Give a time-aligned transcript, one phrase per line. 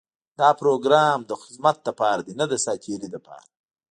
[0.39, 3.47] دا پروګرام د خدمت لپاره دی، نۀ د ساعتېري لپاره.